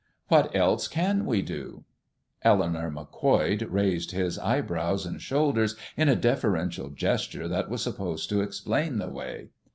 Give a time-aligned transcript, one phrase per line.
[0.29, 1.83] "What else can we do?"
[2.41, 8.41] Eleanor Macquoid raised his eyebrows and shoulders in a deferential gesture that was supposed to
[8.41, 9.49] explain the way.